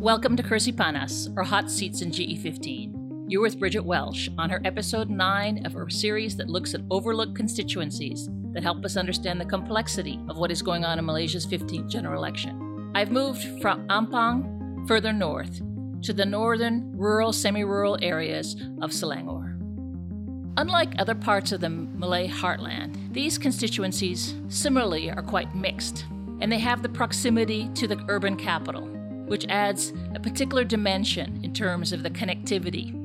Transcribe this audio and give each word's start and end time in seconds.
Welcome 0.00 0.34
to 0.38 0.42
Kursi 0.42 0.72
Panas, 0.72 1.30
or 1.36 1.42
Hot 1.42 1.70
Seats 1.70 2.00
in 2.00 2.10
GE15. 2.10 3.26
You're 3.28 3.42
with 3.42 3.58
Bridget 3.58 3.84
Welsh 3.84 4.30
on 4.38 4.48
her 4.48 4.62
episode 4.64 5.10
9 5.10 5.66
of 5.66 5.74
her 5.74 5.90
series 5.90 6.38
that 6.38 6.48
looks 6.48 6.72
at 6.72 6.80
overlooked 6.90 7.34
constituencies 7.34 8.26
that 8.54 8.62
help 8.62 8.82
us 8.86 8.96
understand 8.96 9.38
the 9.38 9.44
complexity 9.44 10.18
of 10.30 10.38
what 10.38 10.50
is 10.50 10.62
going 10.62 10.86
on 10.86 10.98
in 10.98 11.04
Malaysia's 11.04 11.46
15th 11.46 11.90
general 11.90 12.16
election. 12.16 12.90
I've 12.94 13.12
moved 13.12 13.60
from 13.60 13.86
Ampang 13.88 14.88
further 14.88 15.12
north 15.12 15.60
to 16.04 16.14
the 16.14 16.24
northern 16.24 16.96
rural, 16.96 17.34
semi 17.34 17.62
rural 17.62 17.98
areas 18.00 18.54
of 18.80 18.92
Selangor. 18.92 19.54
Unlike 20.56 20.94
other 20.98 21.14
parts 21.14 21.52
of 21.52 21.60
the 21.60 21.68
Malay 21.68 22.26
heartland, 22.26 23.12
these 23.12 23.36
constituencies 23.36 24.34
similarly 24.48 25.10
are 25.10 25.22
quite 25.22 25.54
mixed, 25.54 26.06
and 26.40 26.50
they 26.50 26.58
have 26.58 26.80
the 26.80 26.88
proximity 26.88 27.68
to 27.74 27.86
the 27.86 28.02
urban 28.08 28.34
capital, 28.34 28.88
which 29.30 29.46
adds 29.48 29.92
a 30.14 30.20
particular 30.20 30.64
dimension 30.64 31.40
in 31.42 31.52
terms 31.52 31.92
of 31.92 32.02
the 32.02 32.10
connectivity 32.10 33.00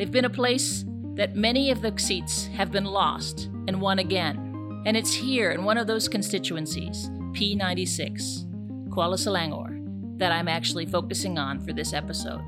They've 0.00 0.10
been 0.10 0.24
a 0.24 0.30
place 0.30 0.86
that 1.16 1.36
many 1.36 1.70
of 1.70 1.82
the 1.82 1.92
seats 1.98 2.46
have 2.46 2.72
been 2.72 2.86
lost 2.86 3.50
and 3.68 3.82
won 3.82 3.98
again. 3.98 4.82
And 4.86 4.96
it's 4.96 5.12
here 5.12 5.50
in 5.50 5.62
one 5.62 5.76
of 5.76 5.86
those 5.86 6.08
constituencies, 6.08 7.10
P96, 7.34 8.88
Kuala 8.88 9.18
Selangor, 9.18 10.18
that 10.18 10.32
I'm 10.32 10.48
actually 10.48 10.86
focusing 10.86 11.36
on 11.36 11.60
for 11.60 11.74
this 11.74 11.92
episode. 11.92 12.40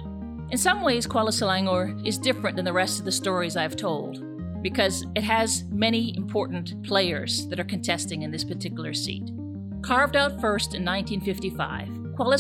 In 0.49 0.57
some 0.57 0.81
ways, 0.81 1.07
Kuala 1.07 1.29
Selangor 1.29 1.95
is 2.07 2.17
different 2.17 2.57
than 2.57 2.65
the 2.65 2.73
rest 2.73 2.99
of 2.99 3.05
the 3.05 3.13
stories 3.13 3.55
I've 3.55 3.77
told 3.77 4.25
because 4.63 5.05
it 5.15 5.23
has 5.23 5.65
many 5.65 6.17
important 6.17 6.83
players 6.85 7.47
that 7.49 7.61
are 7.61 7.65
contesting 7.65 8.23
in 8.23 8.31
this 8.31 8.45
particular 8.45 8.95
seat. 8.95 9.31
Carved 9.83 10.17
out 10.17 10.41
first 10.41 10.75
in 10.75 10.87
1955, 10.87 12.02
Kuala 12.15 12.35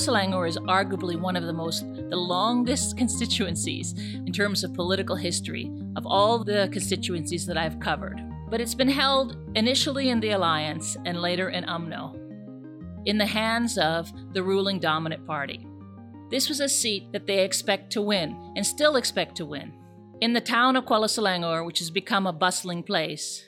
is 0.47 0.59
arguably 0.59 1.19
one 1.19 1.35
of 1.35 1.45
the 1.45 1.53
most, 1.53 1.81
the 2.11 2.17
longest 2.17 2.99
constituencies 2.99 3.95
in 4.13 4.31
terms 4.31 4.65
of 4.65 4.75
political 4.75 5.17
history 5.17 5.73
of 5.97 6.07
all 6.07 6.45
the 6.45 6.69
constituencies 6.71 7.47
that 7.47 7.57
I've 7.57 7.81
covered. 7.81 8.21
But 8.51 8.61
it's 8.61 8.75
been 8.75 8.91
held 8.91 9.39
initially 9.55 10.11
in 10.11 10.21
the 10.21 10.33
Alliance 10.33 10.99
and 11.07 11.23
later 11.23 11.49
in 11.49 11.65
UMNO, 11.65 13.07
in 13.07 13.17
the 13.17 13.25
hands 13.25 13.79
of 13.79 14.13
the 14.35 14.43
ruling 14.43 14.79
dominant 14.79 15.27
party. 15.27 15.67
This 16.31 16.51
was 16.51 16.61
a 16.61 16.69
seat 16.69 17.11
that 17.13 17.27
they 17.27 17.43
expect 17.43 17.91
to 17.93 18.03
win 18.03 18.53
and 18.55 18.67
still 18.67 18.97
expect 18.97 19.37
to 19.37 19.47
win. 19.47 19.73
In 20.21 20.35
the 20.35 20.43
town 20.43 20.77
of 20.77 20.85
Kuala 20.85 21.07
Selangor, 21.07 21.65
which 21.65 21.79
has 21.79 21.91
become 21.91 22.27
a 22.27 22.33
bustling 22.33 22.83
place, 22.83 23.47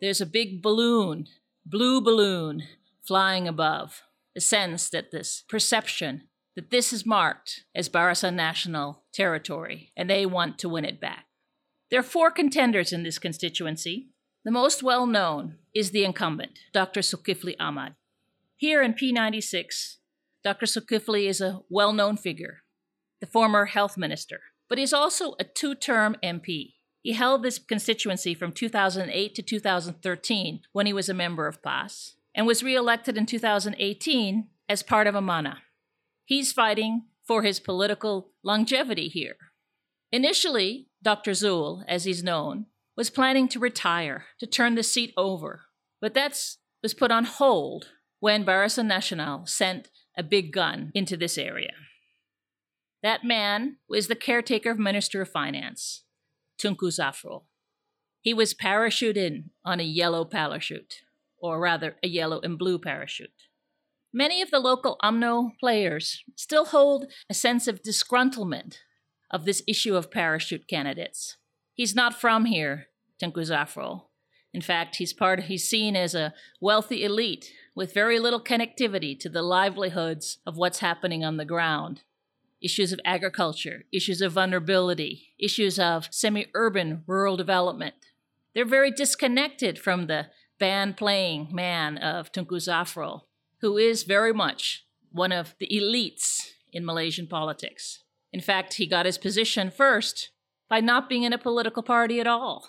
there's 0.00 0.20
a 0.20 0.26
big 0.26 0.62
balloon, 0.62 1.26
blue 1.66 2.00
balloon, 2.00 2.62
flying 3.02 3.48
above 3.48 4.04
the 4.34 4.40
sense 4.40 4.90
that 4.90 5.10
this 5.10 5.44
perception 5.48 6.28
that 6.56 6.70
this 6.70 6.92
is 6.92 7.04
marked 7.04 7.64
as 7.74 7.88
Barisan 7.88 8.36
Nasional 8.36 8.98
territory 9.12 9.92
and 9.96 10.08
they 10.08 10.24
want 10.24 10.58
to 10.58 10.68
win 10.68 10.84
it 10.84 11.00
back. 11.00 11.26
There 11.90 12.00
are 12.00 12.04
four 12.04 12.30
contenders 12.30 12.92
in 12.92 13.02
this 13.02 13.18
constituency. 13.18 14.10
The 14.44 14.50
most 14.50 14.82
well 14.82 15.06
known 15.06 15.56
is 15.74 15.90
the 15.90 16.04
incumbent, 16.04 16.58
Dr. 16.72 17.00
Zulkifli 17.00 17.54
Ahmad. 17.58 17.94
Here 18.56 18.82
in 18.82 18.94
P96, 18.94 19.96
Dr. 20.42 20.66
Zulkifli 20.66 21.28
is 21.28 21.40
a 21.40 21.60
well 21.68 21.92
known 21.92 22.16
figure, 22.16 22.58
the 23.20 23.26
former 23.26 23.66
health 23.66 23.96
minister, 23.96 24.40
but 24.68 24.78
he's 24.78 24.92
also 24.92 25.34
a 25.40 25.44
two 25.44 25.74
term 25.74 26.16
MP. 26.22 26.74
He 27.02 27.12
held 27.12 27.42
this 27.42 27.58
constituency 27.58 28.34
from 28.34 28.52
2008 28.52 29.34
to 29.34 29.42
2013 29.42 30.60
when 30.72 30.86
he 30.86 30.92
was 30.92 31.08
a 31.08 31.14
member 31.14 31.46
of 31.46 31.62
PAS 31.62 32.14
and 32.34 32.46
was 32.46 32.62
reelected 32.62 33.16
in 33.16 33.26
2018 33.26 34.48
as 34.68 34.82
part 34.82 35.06
of 35.06 35.14
Amanah. 35.14 35.58
He's 36.24 36.52
fighting 36.52 37.02
for 37.22 37.42
his 37.42 37.60
political 37.60 38.32
longevity 38.42 39.08
here. 39.08 39.36
Initially, 40.10 40.88
Dr. 41.02 41.32
Zul, 41.32 41.84
as 41.88 42.04
he's 42.04 42.22
known, 42.22 42.66
was 42.96 43.10
planning 43.10 43.48
to 43.48 43.58
retire, 43.58 44.26
to 44.40 44.46
turn 44.46 44.74
the 44.74 44.82
seat 44.82 45.12
over, 45.16 45.62
but 46.00 46.14
that 46.14 46.38
was 46.82 46.94
put 46.94 47.10
on 47.10 47.24
hold 47.24 47.88
when 48.20 48.44
Barisan 48.44 48.90
Nasional 48.90 49.48
sent 49.48 49.88
a 50.16 50.22
big 50.22 50.52
gun 50.52 50.92
into 50.94 51.16
this 51.16 51.36
area. 51.36 51.72
That 53.02 53.24
man 53.24 53.76
was 53.88 54.06
the 54.06 54.14
caretaker 54.14 54.70
of 54.70 54.78
Minister 54.78 55.20
of 55.20 55.28
Finance, 55.28 56.04
Tunku 56.58 56.88
Zafrul. 56.88 57.44
He 58.20 58.32
was 58.32 58.54
parachuted 58.54 59.16
in 59.16 59.50
on 59.64 59.80
a 59.80 59.84
yellow 59.84 60.24
parachute 60.24 61.02
or 61.44 61.60
rather 61.60 61.94
a 62.02 62.08
yellow 62.08 62.40
and 62.40 62.58
blue 62.58 62.78
parachute. 62.78 63.28
Many 64.14 64.40
of 64.40 64.50
the 64.50 64.60
local 64.60 64.96
UMNO 65.04 65.58
players 65.60 66.24
still 66.36 66.64
hold 66.64 67.12
a 67.28 67.34
sense 67.34 67.68
of 67.68 67.82
disgruntlement 67.82 68.76
of 69.30 69.44
this 69.44 69.62
issue 69.68 69.94
of 69.94 70.10
parachute 70.10 70.66
candidates. 70.66 71.36
He's 71.74 71.94
not 71.94 72.18
from 72.18 72.46
here, 72.46 72.86
Tunku 73.22 73.44
Zafrul. 73.46 74.04
In 74.54 74.62
fact, 74.62 74.96
he's 74.96 75.12
part 75.12 75.40
he's 75.40 75.68
seen 75.68 75.96
as 75.96 76.14
a 76.14 76.32
wealthy 76.62 77.04
elite 77.04 77.52
with 77.74 77.92
very 77.92 78.18
little 78.18 78.40
connectivity 78.40 79.18
to 79.18 79.28
the 79.28 79.42
livelihoods 79.42 80.38
of 80.46 80.56
what's 80.56 80.78
happening 80.78 81.24
on 81.24 81.36
the 81.36 81.44
ground. 81.44 82.04
Issues 82.62 82.90
of 82.90 83.00
agriculture, 83.04 83.84
issues 83.92 84.22
of 84.22 84.32
vulnerability, 84.32 85.34
issues 85.38 85.78
of 85.78 86.08
semi-urban 86.10 87.02
rural 87.06 87.36
development. 87.36 87.96
They're 88.54 88.64
very 88.64 88.92
disconnected 88.92 89.78
from 89.78 90.06
the 90.06 90.28
band 90.58 90.96
playing 90.96 91.48
man 91.52 91.98
of 91.98 92.32
Tunku 92.32 92.56
Zafrul, 92.56 93.22
who 93.60 93.76
is 93.76 94.02
very 94.04 94.32
much 94.32 94.86
one 95.10 95.32
of 95.32 95.54
the 95.58 95.68
elites 95.68 96.50
in 96.72 96.84
Malaysian 96.84 97.26
politics. 97.26 98.02
In 98.32 98.40
fact, 98.40 98.74
he 98.74 98.86
got 98.86 99.06
his 99.06 99.18
position 99.18 99.70
first 99.70 100.30
by 100.68 100.80
not 100.80 101.08
being 101.08 101.22
in 101.22 101.32
a 101.32 101.38
political 101.38 101.82
party 101.82 102.20
at 102.20 102.26
all. 102.26 102.68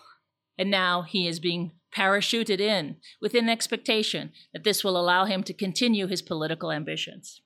And 0.58 0.70
now 0.70 1.02
he 1.02 1.28
is 1.28 1.40
being 1.40 1.72
parachuted 1.96 2.60
in 2.60 2.98
with 3.22 3.34
an 3.34 3.50
expectation 3.50 4.32
that 4.54 4.64
this 4.64 4.84
will 4.84 5.00
allow 5.00 5.26
him 5.26 5.44
to 5.44 5.54
continue 5.54 6.08
his 6.08 6.22
political 6.22 6.72
ambitions. 6.72 7.42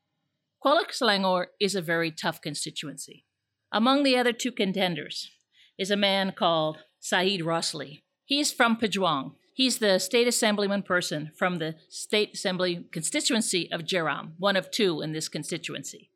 Kuala 0.63 0.85
Selangor 0.89 1.45
is 1.59 1.75
a 1.75 1.81
very 1.81 2.12
tough 2.12 2.42
constituency. 2.42 3.25
Among 3.71 4.03
the 4.03 4.18
other 4.18 4.33
two 4.33 4.51
contenders 4.51 5.31
is 5.77 5.92
a 5.92 5.95
man 5.95 6.33
called 6.33 6.80
Said 7.00 7.39
Rosli. 7.39 8.01
He's 8.25 8.51
from 8.51 8.75
Pejuang, 8.77 9.35
He's 9.59 9.79
the 9.79 10.00
state 10.00 10.25
assemblyman 10.25 10.83
person 10.83 11.31
from 11.35 11.57
the 11.57 11.75
state 11.89 12.35
assembly 12.35 12.85
constituency 12.94 13.69
of 13.73 13.83
Jeram, 13.83 14.35
one 14.38 14.56
of 14.56 14.71
two 14.71 15.01
in 15.01 15.11
this 15.11 15.27
constituency. 15.27 16.11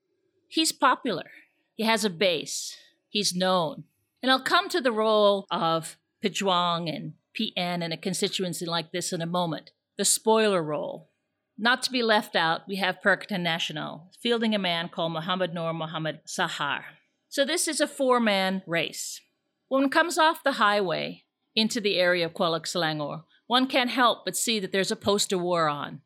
He's 0.47 0.71
popular. 0.71 1.29
He 1.75 1.83
has 1.83 2.05
a 2.05 2.09
base. 2.09 2.77
He's 3.09 3.35
known. 3.35 3.83
And 4.21 4.31
I'll 4.31 4.39
come 4.39 4.69
to 4.69 4.79
the 4.79 4.93
role 4.93 5.45
of 5.51 5.97
Pejuang 6.23 6.87
and 6.87 7.15
PN 7.37 7.83
in 7.83 7.91
a 7.91 7.97
constituency 7.97 8.65
like 8.65 8.93
this 8.93 9.11
in 9.11 9.21
a 9.21 9.25
moment. 9.25 9.71
The 9.97 10.05
spoiler 10.05 10.63
role. 10.63 11.09
Not 11.57 11.83
to 11.83 11.91
be 11.91 12.01
left 12.01 12.37
out, 12.37 12.65
we 12.65 12.77
have 12.77 13.01
Perikatan 13.03 13.45
Nasional, 13.45 14.03
fielding 14.21 14.55
a 14.55 14.57
man 14.57 14.87
called 14.87 15.11
Muhammad 15.11 15.53
Nur 15.53 15.73
Muhammad 15.73 16.21
Sahar. 16.25 16.83
So 17.27 17.43
this 17.43 17.67
is 17.67 17.81
a 17.81 17.87
four 17.87 18.21
man 18.21 18.63
race. 18.65 19.19
When 19.67 19.81
one 19.81 19.89
comes 19.89 20.17
off 20.17 20.45
the 20.45 20.53
highway 20.53 21.25
into 21.55 21.81
the 21.81 21.97
area 21.99 22.25
of 22.25 22.33
Kuala 22.33 22.61
Selangor, 22.61 23.23
one 23.47 23.67
can't 23.67 23.89
help 23.89 24.25
but 24.25 24.37
see 24.37 24.59
that 24.59 24.71
there's 24.71 24.91
a 24.91 24.95
poster 24.95 25.37
war 25.37 25.67
on. 25.67 26.01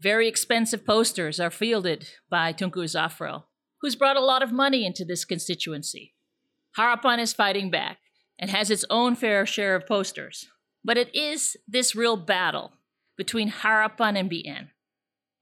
Very 0.00 0.28
expensive 0.28 0.84
posters 0.84 1.40
are 1.40 1.50
fielded 1.50 2.08
by 2.28 2.52
Tunku 2.52 2.84
Zafrul, 2.84 3.44
who's 3.80 3.96
brought 3.96 4.16
a 4.16 4.24
lot 4.24 4.42
of 4.42 4.52
money 4.52 4.84
into 4.84 5.04
this 5.04 5.24
constituency. 5.24 6.14
Harapan 6.78 7.18
is 7.18 7.32
fighting 7.32 7.70
back 7.70 7.98
and 8.38 8.50
has 8.50 8.70
its 8.70 8.84
own 8.90 9.14
fair 9.14 9.46
share 9.46 9.74
of 9.76 9.86
posters. 9.86 10.46
But 10.84 10.98
it 10.98 11.14
is 11.14 11.56
this 11.66 11.94
real 11.94 12.16
battle 12.16 12.72
between 13.16 13.50
Harapan 13.50 14.18
and 14.18 14.30
BN. 14.30 14.68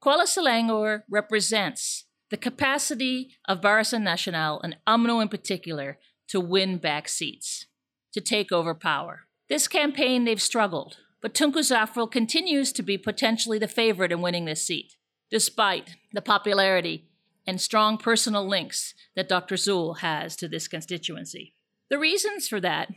Kuala 0.01 0.23
Selangor 0.23 1.03
represents 1.09 2.05
the 2.29 2.37
capacity 2.37 3.31
of 3.47 3.61
Barisan 3.61 4.03
Nasional 4.03 4.61
and 4.63 4.77
UMNO 4.87 5.21
in 5.21 5.27
particular 5.27 5.97
to 6.29 6.39
win 6.39 6.77
back 6.77 7.07
seats, 7.07 7.67
to 8.13 8.21
take 8.21 8.51
over 8.51 8.73
power. 8.73 9.21
This 9.49 9.67
campaign, 9.67 10.23
they've 10.25 10.41
struggled, 10.41 10.97
but 11.23 11.33
Tunku 11.33 11.59
Zafrul 11.59 12.11
continues 12.11 12.73
to 12.73 12.83
be 12.83 12.97
potentially 12.97 13.57
the 13.57 13.67
favorite 13.67 14.11
in 14.11 14.21
winning 14.21 14.43
this 14.43 14.67
seat, 14.67 14.97
despite 15.31 15.95
the 16.11 16.21
popularity 16.21 17.07
and 17.47 17.61
strong 17.61 17.97
personal 17.97 18.45
links 18.45 18.93
that 19.15 19.29
Dr. 19.29 19.55
Zul 19.55 19.99
has 19.99 20.35
to 20.35 20.49
this 20.49 20.67
constituency. 20.67 21.53
The 21.89 21.97
reasons 21.97 22.49
for 22.49 22.59
that 22.59 22.89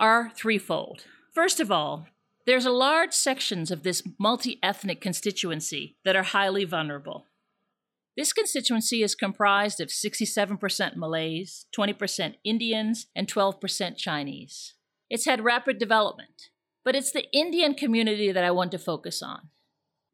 are 0.00 0.32
threefold. 0.34 1.04
First 1.34 1.60
of 1.60 1.70
all, 1.70 2.06
there's 2.46 2.64
a 2.64 2.70
large 2.70 3.12
sections 3.12 3.70
of 3.70 3.82
this 3.82 4.02
multi-ethnic 4.18 5.02
constituency 5.02 5.98
that 6.06 6.16
are 6.16 6.22
highly 6.22 6.64
vulnerable. 6.64 7.26
This 8.16 8.32
constituency 8.32 9.02
is 9.02 9.14
comprised 9.14 9.78
of 9.78 9.88
67% 9.88 10.96
Malays, 10.96 11.66
20% 11.76 12.34
Indians, 12.44 13.08
and 13.14 13.28
12% 13.28 13.96
Chinese. 13.98 14.74
It's 15.10 15.26
had 15.26 15.44
rapid 15.44 15.78
development, 15.78 16.48
but 16.88 16.96
it's 16.96 17.12
the 17.12 17.30
Indian 17.36 17.74
community 17.74 18.32
that 18.32 18.44
I 18.44 18.50
want 18.50 18.70
to 18.70 18.78
focus 18.78 19.22
on. 19.22 19.50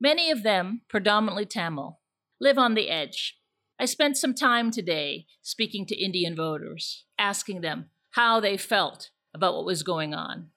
Many 0.01 0.33
of 0.33 0.43
them, 0.43 0.81
predominantly 0.89 1.47
Tamil, 1.47 2.01
live 2.41 2.59
on 2.59 2.75
the 2.75 2.91
edge. 2.91 3.39
I 3.79 3.85
spent 3.85 4.17
some 4.17 4.35
time 4.35 4.73
today 4.73 5.27
speaking 5.41 5.87
to 5.87 5.95
Indian 5.95 6.35
voters, 6.35 7.05
asking 7.17 7.61
them 7.61 7.91
how 8.15 8.41
they 8.41 8.57
felt 8.57 9.11
about 9.33 9.55
what 9.55 9.65
was 9.65 9.85
going 9.85 10.15
on. 10.15 10.49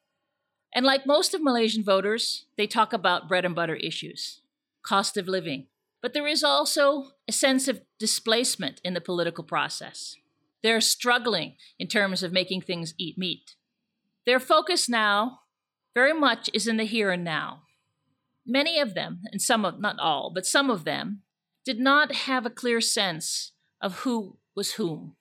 And 0.73 0.87
like 0.87 1.05
most 1.05 1.35
of 1.35 1.43
Malaysian 1.43 1.83
voters, 1.83 2.47
they 2.57 2.65
talk 2.65 2.93
about 2.93 3.29
bread 3.29 3.45
and 3.45 3.53
butter 3.53 3.75
issues, 3.75 4.41
cost 4.81 5.17
of 5.17 5.27
living, 5.27 5.67
but 6.01 6.13
there 6.13 6.25
is 6.25 6.43
also 6.43 7.09
a 7.27 7.31
sense 7.31 7.67
of 7.67 7.81
displacement 7.99 8.81
in 8.83 8.95
the 8.95 9.01
political 9.01 9.43
process. 9.43 10.15
They're 10.63 10.81
struggling 10.81 11.57
in 11.77 11.87
terms 11.87 12.23
of 12.23 12.33
making 12.33 12.61
things 12.61 12.95
eat 12.97 13.19
meat. 13.19 13.53
Their 14.25 14.39
focus 14.39 14.89
now 14.89 15.41
very 15.93 16.13
much 16.13 16.49
is 16.53 16.67
in 16.67 16.77
the 16.77 16.85
here 16.85 17.11
and 17.11 17.23
now. 17.23 17.63
Many 18.45 18.79
of 18.79 18.93
them, 18.93 19.21
and 19.31 19.41
some 19.41 19.65
of, 19.65 19.79
not 19.79 19.99
all, 19.99 20.31
but 20.33 20.45
some 20.45 20.69
of 20.69 20.85
them, 20.85 21.21
did 21.65 21.79
not 21.79 22.13
have 22.13 22.45
a 22.45 22.51
clear 22.51 22.79
sense 22.79 23.51
of 23.81 23.99
who 23.99 24.37
was 24.55 24.73
whom. 24.73 25.15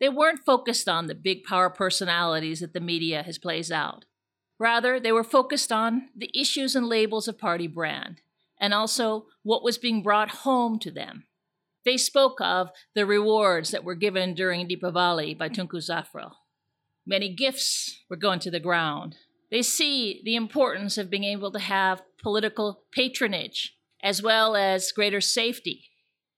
They 0.00 0.08
weren't 0.08 0.44
focused 0.44 0.88
on 0.88 1.06
the 1.06 1.14
big 1.14 1.44
power 1.44 1.70
personalities 1.70 2.60
that 2.60 2.74
the 2.74 2.80
media 2.80 3.22
has 3.22 3.38
plays 3.38 3.72
out. 3.72 4.04
Rather, 4.58 5.00
they 5.00 5.12
were 5.12 5.24
focused 5.24 5.72
on 5.72 6.08
the 6.16 6.30
issues 6.34 6.76
and 6.76 6.86
labels 6.86 7.26
of 7.26 7.38
party 7.38 7.66
brand 7.66 8.20
and 8.60 8.74
also 8.74 9.26
what 9.42 9.62
was 9.62 9.78
being 9.78 10.02
brought 10.02 10.30
home 10.30 10.78
to 10.80 10.90
them. 10.90 11.24
They 11.84 11.96
spoke 11.96 12.40
of 12.40 12.70
the 12.94 13.06
rewards 13.06 13.70
that 13.70 13.84
were 13.84 13.94
given 13.94 14.34
during 14.34 14.68
Deepavali 14.68 15.36
by 15.38 15.48
Tunku 15.48 15.76
Zafrul. 15.76 16.32
Many 17.06 17.34
gifts 17.34 18.04
were 18.10 18.16
going 18.16 18.40
to 18.40 18.50
the 18.50 18.60
ground. 18.60 19.16
They 19.50 19.62
see 19.62 20.20
the 20.24 20.36
importance 20.36 20.98
of 20.98 21.10
being 21.10 21.24
able 21.24 21.50
to 21.52 21.58
have 21.58 22.02
political 22.22 22.82
patronage 22.92 23.76
as 24.02 24.22
well 24.22 24.54
as 24.54 24.92
greater 24.92 25.20
safety. 25.20 25.84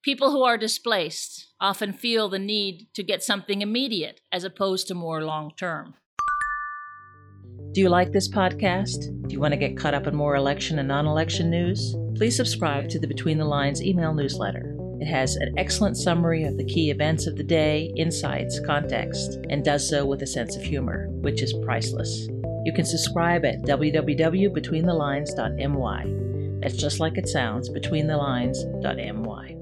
People 0.03 0.31
who 0.31 0.45
are 0.45 0.57
displaced 0.57 1.53
often 1.61 1.93
feel 1.93 2.29
the 2.29 2.39
need 2.39 2.89
to 2.95 3.03
get 3.03 3.23
something 3.23 3.61
immediate 3.61 4.21
as 4.33 4.45
opposed 4.45 4.89
to 4.89 4.95
more 4.95 5.23
long 5.23 5.53
term. 5.59 5.95
Do 7.73 7.81
you 7.81 7.89
like 7.89 8.13
this 8.13 8.29
podcast? 8.29 9.29
Do 9.29 9.33
you 9.33 9.41
want 9.41 9.53
to 9.53 9.59
get 9.59 9.77
caught 9.77 9.95
up 9.95 10.07
in 10.07 10.15
more 10.17 10.37
election 10.37 10.79
and 10.79 10.89
non 10.89 11.07
election 11.07 11.51
news? 11.51 11.95
Please 12.17 12.37
subscribe 12.37 12.89
to 12.89 12.99
the 12.99 13.07
Between 13.07 13.39
the 13.39 13.45
Lines 13.45 13.83
email 13.83 14.15
newsletter. 14.15 14.77
It 15.01 15.07
has 15.07 15.37
an 15.37 15.55
excellent 15.57 15.97
summary 15.97 16.45
of 16.45 16.57
the 16.57 16.65
key 16.65 16.91
events 16.91 17.27
of 17.27 17.37
the 17.37 17.45
day, 17.45 17.93
insights, 17.97 18.61
context, 18.67 19.39
and 19.51 19.65
does 19.65 19.89
so 19.89 20.05
with 20.05 20.23
a 20.23 20.27
sense 20.27 20.57
of 20.57 20.63
humor, 20.63 21.09
which 21.11 21.43
is 21.43 21.55
priceless. 21.65 22.29
You 22.63 22.75
can 22.75 22.85
subscribe 22.85 23.47
at 23.47 23.63
www.betweenthelines.my. 23.63 26.61
That's 26.61 26.77
just 26.77 27.01
like 27.01 27.17
it 27.17 27.27
sounds, 27.27 27.71
betweenthelines.my. 27.71 29.57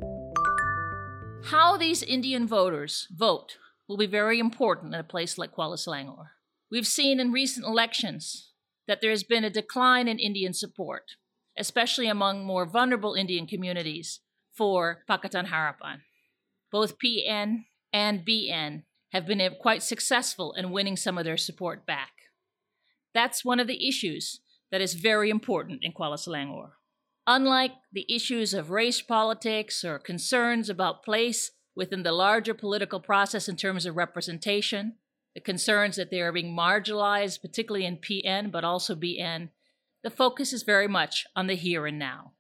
How 1.45 1.77
these 1.77 2.03
Indian 2.03 2.49
voters 2.49 3.07
vote 3.13 3.59
will 3.89 3.97
be 3.97 4.07
very 4.07 4.41
important 4.41 4.95
in 4.95 5.01
a 5.01 5.05
place 5.05 5.39
like 5.39 5.55
Kuala 5.55 5.77
Selangor. 5.77 6.31
We've 6.73 6.87
seen 6.87 7.21
in 7.21 7.31
recent 7.31 7.65
elections 7.65 8.51
that 8.89 9.01
there 9.01 9.11
has 9.11 9.23
been 9.23 9.45
a 9.45 9.51
decline 9.51 10.09
in 10.09 10.19
Indian 10.19 10.53
support, 10.53 11.13
especially 11.57 12.09
among 12.09 12.45
more 12.45 12.67
vulnerable 12.67 13.15
Indian 13.15 13.47
communities 13.47 14.19
for 14.53 15.05
Pakatan 15.09 15.47
Harapan. 15.47 16.01
Both 16.73 16.99
PN 16.99 17.67
and 17.93 18.27
BN 18.27 18.83
have 19.13 19.25
been 19.25 19.41
quite 19.61 19.85
successful 19.85 20.53
in 20.53 20.73
winning 20.73 20.97
some 20.97 21.17
of 21.17 21.25
their 21.25 21.37
support 21.37 21.87
back. 21.87 22.11
That's 23.15 23.45
one 23.45 23.61
of 23.61 23.67
the 23.67 23.89
issues 23.89 24.41
that 24.71 24.81
is 24.81 24.95
very 24.95 25.31
important 25.31 25.81
in 25.83 25.93
Kuala 25.93 26.17
Selangor. 26.17 26.71
Unlike 27.27 27.73
the 27.93 28.07
issues 28.09 28.55
of 28.55 28.71
race 28.71 29.03
politics 29.03 29.85
or 29.85 29.99
concerns 29.99 30.71
about 30.71 31.05
place 31.05 31.51
within 31.77 32.03
the 32.03 32.13
larger 32.13 32.55
political 32.55 33.01
process 33.01 33.49
in 33.49 33.57
terms 33.57 33.87
of 33.87 33.97
representation, 33.97 34.95
the 35.35 35.41
concerns 35.41 35.97
that 35.97 36.11
they 36.11 36.21
are 36.21 36.33
being 36.33 36.57
marginalized, 36.57 37.41
particularly 37.41 37.87
in 37.87 37.99
PN, 37.99 38.51
but 38.51 38.65
also 38.65 38.95
BN, 38.95 39.51
the 40.03 40.11
focus 40.11 40.53
is 40.53 40.63
very 40.63 40.89
much 40.89 41.27
on 41.37 41.47
the 41.47 41.55
here 41.55 41.87
and 41.87 41.99
now. 41.99 42.33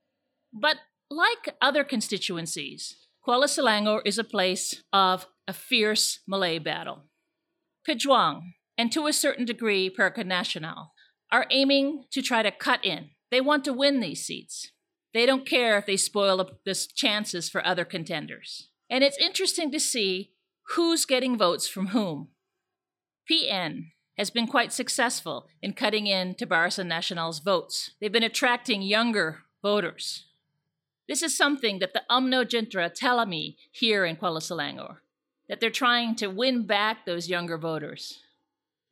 But 0.52 0.78
like 1.10 1.54
other 1.60 1.84
constituencies, 1.84 2.96
Kuala 3.26 3.44
Selangor 3.44 4.00
is 4.04 4.18
a 4.18 4.24
place 4.24 4.82
of 4.92 5.26
a 5.46 5.52
fierce 5.52 6.20
Malay 6.26 6.58
battle. 6.58 7.04
Pejuang, 7.86 8.54
and 8.78 8.92
to 8.92 9.08
a 9.08 9.12
certain 9.12 9.44
degree 9.44 9.90
Perikatan 9.90 10.26
Nasional, 10.26 10.90
are 11.30 11.46
aiming 11.50 12.04
to 12.12 12.22
try 12.22 12.42
to 12.42 12.50
cut 12.50 12.84
in. 12.84 13.10
They 13.30 13.40
want 13.40 13.64
to 13.64 13.72
win 13.72 14.00
these 14.00 14.24
seats. 14.24 14.70
They 15.12 15.26
don't 15.26 15.46
care 15.46 15.76
if 15.76 15.84
they 15.84 15.96
spoil 15.96 16.36
the 16.64 16.86
chances 16.94 17.50
for 17.50 17.66
other 17.66 17.84
contenders. 17.84 18.68
And 18.88 19.04
it's 19.04 19.18
interesting 19.18 19.70
to 19.72 19.80
see 19.80 20.32
who's 20.74 21.04
getting 21.04 21.36
votes 21.36 21.66
from 21.66 21.88
whom. 21.88 22.28
PN 23.30 23.88
has 24.16 24.30
been 24.30 24.46
quite 24.46 24.72
successful 24.72 25.46
in 25.60 25.72
cutting 25.72 26.06
in 26.06 26.34
to 26.36 26.46
Barisan 26.46 26.86
Nasional's 26.86 27.40
votes. 27.40 27.92
They've 28.00 28.12
been 28.12 28.22
attracting 28.22 28.82
younger 28.82 29.40
voters. 29.62 30.24
This 31.08 31.22
is 31.22 31.36
something 31.36 31.78
that 31.78 31.94
the 31.94 32.02
UMNO 32.10 32.44
jentera 32.44 32.92
tell 32.92 33.24
me 33.26 33.56
here 33.70 34.04
in 34.04 34.16
Kuala 34.16 34.40
Selangor, 34.40 34.96
that 35.48 35.60
they're 35.60 35.70
trying 35.70 36.14
to 36.16 36.28
win 36.28 36.66
back 36.66 37.06
those 37.06 37.28
younger 37.28 37.56
voters. 37.56 38.20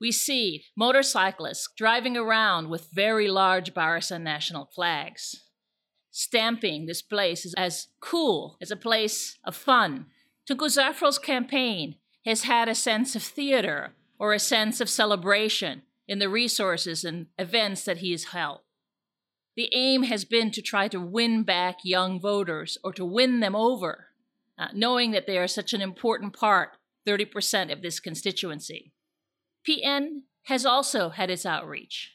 We 0.00 0.12
see 0.12 0.64
motorcyclists 0.76 1.68
driving 1.76 2.16
around 2.16 2.68
with 2.68 2.90
very 2.92 3.28
large 3.28 3.72
Barisan 3.72 4.22
Nasional 4.22 4.68
flags, 4.74 5.44
stamping 6.10 6.86
this 6.86 7.02
place 7.02 7.52
as 7.56 7.88
cool, 8.00 8.58
as 8.60 8.70
a 8.70 8.76
place 8.76 9.38
of 9.44 9.56
fun. 9.56 10.06
Tunku 10.48 10.68
Zafrul's 10.68 11.18
campaign 11.18 11.96
has 12.26 12.42
had 12.42 12.68
a 12.68 12.74
sense 12.74 13.16
of 13.16 13.22
theater, 13.22 13.94
or 14.18 14.32
a 14.32 14.38
sense 14.38 14.80
of 14.80 14.90
celebration 14.90 15.82
in 16.08 16.18
the 16.18 16.28
resources 16.28 17.04
and 17.04 17.26
events 17.38 17.84
that 17.84 17.98
he 17.98 18.12
has 18.12 18.24
held. 18.24 18.60
The 19.56 19.70
aim 19.74 20.04
has 20.04 20.24
been 20.24 20.50
to 20.52 20.62
try 20.62 20.88
to 20.88 21.00
win 21.00 21.42
back 21.42 21.78
young 21.82 22.20
voters 22.20 22.76
or 22.84 22.92
to 22.92 23.04
win 23.04 23.40
them 23.40 23.56
over, 23.56 24.08
uh, 24.58 24.68
knowing 24.74 25.12
that 25.12 25.26
they 25.26 25.38
are 25.38 25.48
such 25.48 25.72
an 25.72 25.80
important 25.80 26.34
part, 26.34 26.76
30% 27.06 27.72
of 27.72 27.82
this 27.82 28.00
constituency. 28.00 28.92
PN 29.66 30.23
has 30.44 30.64
also 30.64 31.11
had 31.11 31.30
its 31.30 31.44
outreach. 31.44 32.12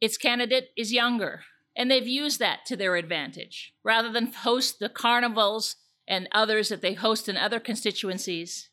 Its 0.00 0.16
candidate 0.16 0.70
is 0.76 0.92
younger, 0.92 1.44
and 1.76 1.90
they've 1.90 2.06
used 2.06 2.38
that 2.38 2.64
to 2.66 2.76
their 2.76 2.96
advantage. 2.96 3.74
Rather 3.82 4.10
than 4.10 4.32
host 4.32 4.78
the 4.78 4.88
carnivals 4.88 5.76
and 6.08 6.28
others 6.32 6.68
that 6.70 6.80
they 6.80 6.94
host 6.94 7.28
in 7.28 7.36
other 7.36 7.60
constituencies, 7.60 8.70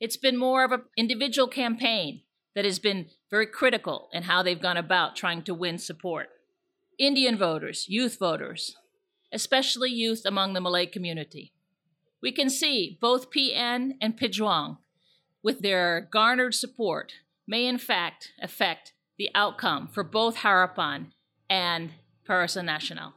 it's 0.00 0.16
been 0.16 0.36
more 0.36 0.64
of 0.64 0.72
an 0.72 0.82
individual 0.96 1.48
campaign 1.48 2.22
that 2.54 2.64
has 2.64 2.78
been 2.78 3.06
very 3.30 3.46
critical 3.46 4.08
in 4.12 4.24
how 4.24 4.42
they've 4.42 4.60
gone 4.60 4.76
about 4.76 5.14
trying 5.14 5.42
to 5.42 5.54
win 5.54 5.78
support. 5.78 6.28
Indian 6.98 7.38
voters, 7.38 7.86
youth 7.88 8.18
voters, 8.18 8.76
especially 9.32 9.90
youth 9.90 10.22
among 10.24 10.54
the 10.54 10.60
Malay 10.60 10.86
community. 10.86 11.52
We 12.20 12.32
can 12.32 12.50
see 12.50 12.98
both 13.00 13.30
PN 13.30 13.92
and 14.00 14.18
Pejuang, 14.18 14.78
with 15.42 15.60
their 15.60 16.08
garnered 16.10 16.54
support, 16.54 17.12
may 17.48 17.66
in 17.66 17.78
fact 17.78 18.32
affect 18.40 18.92
the 19.18 19.30
outcome 19.34 19.88
for 19.88 20.04
both 20.04 20.36
Harapan 20.36 21.06
and 21.48 21.92
Barisan 22.28 22.66
Nasional. 22.66 23.14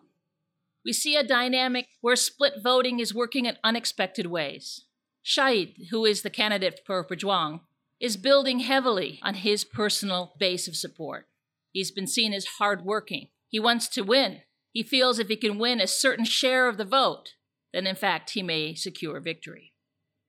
We 0.83 0.93
see 0.93 1.15
a 1.15 1.23
dynamic 1.23 1.87
where 1.99 2.15
split 2.15 2.53
voting 2.63 2.99
is 2.99 3.13
working 3.13 3.45
in 3.45 3.57
unexpected 3.63 4.25
ways. 4.25 4.85
Shahid, 5.23 5.89
who 5.91 6.05
is 6.05 6.23
the 6.23 6.31
candidate 6.31 6.79
for 6.85 7.05
Pejuang, 7.05 7.59
is 7.99 8.17
building 8.17 8.61
heavily 8.61 9.19
on 9.21 9.35
his 9.35 9.63
personal 9.63 10.33
base 10.39 10.67
of 10.67 10.75
support. 10.75 11.27
He's 11.71 11.91
been 11.91 12.07
seen 12.07 12.33
as 12.33 12.57
hardworking. 12.57 13.27
He 13.47 13.59
wants 13.59 13.87
to 13.89 14.01
win. 14.01 14.41
He 14.71 14.81
feels 14.81 15.19
if 15.19 15.27
he 15.27 15.35
can 15.35 15.59
win 15.59 15.79
a 15.79 15.85
certain 15.85 16.25
share 16.25 16.67
of 16.67 16.77
the 16.77 16.85
vote, 16.85 17.35
then 17.73 17.85
in 17.85 17.95
fact 17.95 18.31
he 18.31 18.41
may 18.41 18.73
secure 18.73 19.19
victory. 19.19 19.73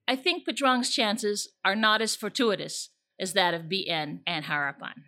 I 0.07 0.17
think 0.17 0.47
Pejuang's 0.47 0.91
chances 0.91 1.49
are 1.65 1.77
not 1.77 2.03
as 2.03 2.17
fortuitous 2.17 2.91
as 3.21 3.33
that 3.33 3.55
of 3.55 3.63
BN 3.63 4.21
and 4.27 4.45
Harapan. 4.47 5.05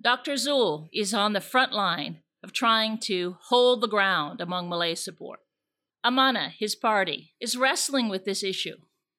Dr. 0.00 0.32
Zul 0.32 0.88
is 0.92 1.14
on 1.14 1.32
the 1.32 1.40
front 1.40 1.72
line 1.72 2.18
of 2.42 2.52
trying 2.52 2.98
to 2.98 3.36
hold 3.48 3.80
the 3.80 3.88
ground 3.88 4.40
among 4.40 4.68
Malay 4.68 4.94
support. 4.94 5.40
Amanah, 6.04 6.50
his 6.58 6.74
party, 6.74 7.34
is 7.40 7.56
wrestling 7.56 8.08
with 8.08 8.24
this 8.24 8.42
issue. 8.42 8.76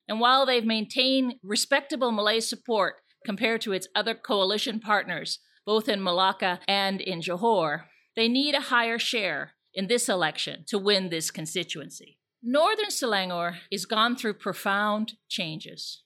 And 0.07 0.19
while 0.19 0.45
they've 0.45 0.65
maintained 0.65 1.35
respectable 1.41 2.11
Malay 2.11 2.41
support 2.41 2.95
compared 3.25 3.61
to 3.61 3.71
its 3.71 3.87
other 3.95 4.13
coalition 4.13 4.81
partners, 4.81 5.39
both 5.65 5.87
in 5.87 6.03
Malacca 6.03 6.59
and 6.67 6.99
in 6.99 7.21
Johor, 7.21 7.83
they 8.15 8.27
need 8.27 8.53
a 8.53 8.61
higher 8.61 8.99
share 8.99 9.53
in 9.73 9.87
this 9.87 10.09
election 10.09 10.65
to 10.67 10.77
win 10.77 11.09
this 11.09 11.31
constituency. 11.31 12.17
Northern 12.43 12.89
Selangor 12.89 13.55
is 13.71 13.85
gone 13.85 14.17
through 14.17 14.33
profound 14.33 15.13
changes. 15.29 16.03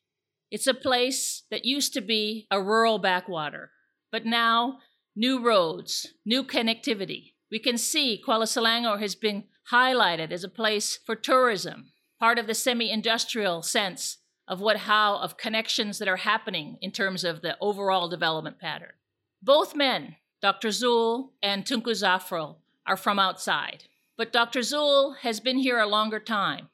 It's 0.50 0.68
a 0.68 0.74
place 0.74 1.44
that 1.52 1.66
used 1.66 1.94
to 1.94 2.02
be 2.02 2.48
a 2.50 2.62
rural 2.62 3.00
backwater, 3.00 3.72
but 4.12 4.26
now 4.26 4.80
new 5.16 5.44
roads, 5.44 6.08
new 6.26 6.44
connectivity. 6.44 7.34
We 7.52 7.60
can 7.60 7.78
see 7.78 8.22
Kuala 8.26 8.46
Selangor 8.46 9.00
has 9.00 9.16
been 9.16 9.46
highlighted 9.72 10.32
as 10.32 10.44
a 10.44 10.50
place 10.50 11.00
for 11.06 11.16
tourism, 11.16 11.92
part 12.20 12.40
of 12.40 12.48
the 12.48 12.54
semi-industrial 12.54 13.62
sense 13.62 14.18
of 14.48 14.62
what 14.62 14.78
how 14.78 15.18
of 15.18 15.38
connections 15.38 16.00
that 16.00 16.08
are 16.08 16.18
happening 16.18 16.78
in 16.82 16.92
terms 16.92 17.26
of 17.26 17.42
the 17.42 17.58
overall 17.60 18.08
development 18.08 18.60
pattern. 18.60 18.94
Both 19.42 19.76
men, 19.76 20.16
Dr. 20.42 20.70
Zul 20.70 21.32
and 21.44 21.66
Tunku 21.66 21.92
Zafrul, 21.92 22.56
are 22.86 22.98
from 22.98 23.20
outside. 23.20 23.84
But 24.18 24.32
Dr. 24.32 24.62
Zul 24.62 25.18
has 25.18 25.42
been 25.42 25.58
here 25.58 25.80
a 25.80 25.86
longer 25.86 26.20
time. 26.20 26.70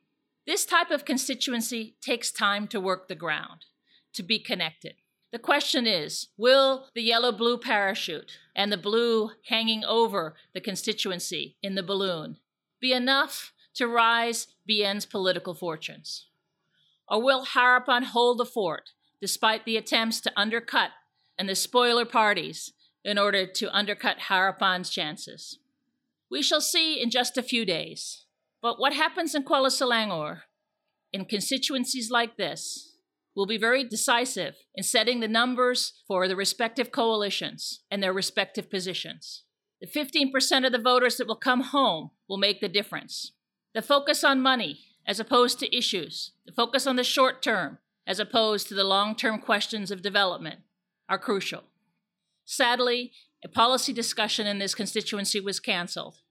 This 0.46 0.66
type 0.66 0.92
of 0.92 1.06
constituency 1.06 1.96
takes 2.02 2.32
time 2.32 2.68
to 2.68 2.80
work 2.82 3.08
the 3.08 3.16
ground, 3.16 3.66
to 4.14 4.24
be 4.24 4.40
connected. 4.40 4.96
The 5.32 5.40
question 5.40 5.88
is 5.88 6.28
will 6.38 6.90
the 6.94 7.02
yellow 7.02 7.32
blue 7.32 7.58
parachute 7.58 8.38
and 8.56 8.72
the 8.72 8.78
blue 8.78 9.32
hanging 9.48 9.84
over 9.84 10.36
the 10.54 10.62
constituency 10.62 11.58
in 11.64 11.76
the 11.76 11.82
balloon 11.82 12.38
be 12.80 12.94
enough 12.94 13.54
to 13.74 13.88
rise 13.88 14.48
BN's 14.70 15.06
political 15.06 15.54
fortunes? 15.54 16.28
Or 17.08 17.24
will 17.24 17.46
Harapan 17.46 18.04
hold 18.04 18.38
the 18.38 18.46
fort 18.46 18.92
despite 19.22 19.66
the 19.66 19.78
attempts 19.78 20.20
to 20.22 20.32
undercut 20.36 20.92
and 21.40 21.48
the 21.48 21.56
spoiler 21.56 22.06
parties 22.06 22.74
in 23.04 23.18
order 23.18 23.48
to 23.48 23.76
undercut 23.76 24.18
Harapan's 24.30 24.90
chances? 24.90 25.58
We 26.30 26.42
shall 26.42 26.62
see 26.62 27.02
in 27.02 27.10
just 27.10 27.38
a 27.38 27.44
few 27.44 27.66
days. 27.66 28.23
But 28.64 28.80
what 28.80 28.94
happens 28.94 29.36
in 29.36 29.44
Kuala 29.44 29.68
Selangor, 29.68 30.44
in 31.12 31.26
constituencies 31.26 32.10
like 32.10 32.38
this, 32.38 32.96
will 33.36 33.46
be 33.46 33.58
very 33.58 33.84
decisive 33.84 34.56
in 34.74 34.84
setting 34.84 35.20
the 35.20 35.28
numbers 35.28 36.02
for 36.08 36.30
the 36.30 36.36
respective 36.38 36.90
coalitions 36.90 37.82
and 37.92 38.02
their 38.02 38.14
respective 38.14 38.70
positions. 38.70 39.44
The 39.82 39.88
15% 39.88 40.66
of 40.66 40.72
the 40.72 40.80
voters 40.80 41.18
that 41.18 41.28
will 41.28 41.36
come 41.36 41.60
home 41.60 42.12
will 42.30 42.38
make 42.38 42.62
the 42.62 42.70
difference. 42.70 43.34
The 43.74 43.82
focus 43.82 44.24
on 44.24 44.42
money 44.42 44.80
as 45.06 45.20
opposed 45.20 45.60
to 45.60 45.78
issues, 45.78 46.32
the 46.46 46.54
focus 46.54 46.88
on 46.88 46.96
the 46.96 47.04
short 47.04 47.42
term 47.44 47.80
as 48.08 48.18
opposed 48.18 48.70
to 48.70 48.76
the 48.76 48.86
long 48.86 49.14
term 49.14 49.40
questions 49.40 49.92
of 49.92 50.02
development 50.02 50.62
are 51.10 51.18
crucial. 51.18 51.64
Sadly, 52.46 53.12
a 53.44 53.50
policy 53.50 53.92
discussion 53.92 54.48
in 54.48 54.60
this 54.60 54.74
constituency 54.74 55.42
was 55.42 55.60
canceled. 55.60 56.23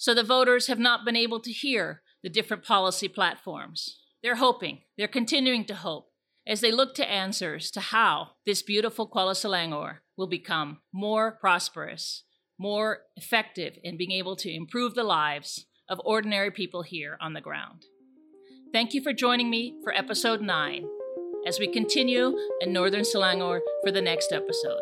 So 0.00 0.14
the 0.14 0.22
voters 0.22 0.66
have 0.68 0.78
not 0.78 1.04
been 1.04 1.14
able 1.14 1.40
to 1.40 1.52
hear 1.52 2.00
the 2.22 2.30
different 2.30 2.64
policy 2.64 3.06
platforms. 3.06 3.98
They're 4.22 4.36
hoping, 4.36 4.78
they're 4.96 5.06
continuing 5.06 5.66
to 5.66 5.74
hope, 5.74 6.06
as 6.46 6.62
they 6.62 6.72
look 6.72 6.94
to 6.94 7.10
answers 7.10 7.70
to 7.72 7.80
how 7.80 8.30
this 8.46 8.62
beautiful 8.62 9.06
Kuala 9.06 9.32
Selangor 9.32 9.98
will 10.16 10.26
become 10.26 10.78
more 10.90 11.32
prosperous, 11.32 12.24
more 12.58 13.00
effective 13.14 13.76
in 13.84 13.98
being 13.98 14.12
able 14.12 14.36
to 14.36 14.50
improve 14.50 14.94
the 14.94 15.04
lives 15.04 15.66
of 15.86 16.00
ordinary 16.02 16.50
people 16.50 16.80
here 16.80 17.18
on 17.20 17.34
the 17.34 17.42
ground. 17.42 17.84
Thank 18.72 18.94
you 18.94 19.02
for 19.02 19.12
joining 19.12 19.50
me 19.50 19.76
for 19.84 19.92
episode 19.92 20.40
9 20.40 20.86
as 21.46 21.58
we 21.58 21.70
continue 21.70 22.34
in 22.62 22.72
Northern 22.72 23.02
Selangor 23.02 23.60
for 23.84 23.92
the 23.92 24.00
next 24.00 24.32
episode. 24.32 24.80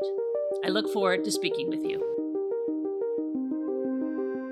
I 0.65 0.69
look 0.69 0.93
forward 0.93 1.25
to 1.25 1.33
speaking 1.33 1.69
with 1.69 1.83
you. 1.83 2.18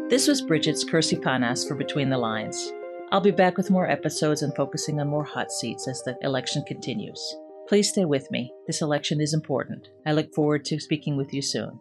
This 0.08 0.28
was 0.28 0.40
Bridget's 0.40 0.84
Kursi 0.84 1.20
Panas 1.20 1.66
for 1.66 1.74
Between 1.74 2.10
the 2.10 2.16
Lines. 2.16 2.72
I'll 3.10 3.20
be 3.20 3.32
back 3.32 3.56
with 3.56 3.72
more 3.72 3.90
episodes 3.90 4.42
and 4.42 4.54
focusing 4.54 5.00
on 5.00 5.08
more 5.08 5.24
hot 5.24 5.50
seats 5.50 5.88
as 5.88 6.00
the 6.04 6.16
election 6.22 6.62
continues. 6.62 7.36
Please 7.68 7.88
stay 7.88 8.04
with 8.04 8.30
me. 8.30 8.52
This 8.68 8.82
election 8.82 9.20
is 9.20 9.34
important. 9.34 9.88
I 10.06 10.12
look 10.12 10.32
forward 10.32 10.64
to 10.66 10.78
speaking 10.78 11.16
with 11.16 11.34
you 11.34 11.42
soon. 11.42 11.80